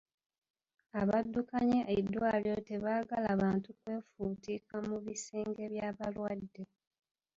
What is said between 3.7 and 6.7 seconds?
kwefuutiika mu bisenge by'abalwadde.